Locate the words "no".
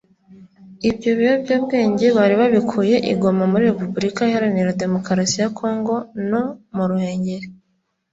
6.29-6.43